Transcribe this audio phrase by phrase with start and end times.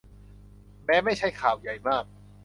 [0.85, 2.05] แม้ไม่ใช่ข่าวใหญ่มาก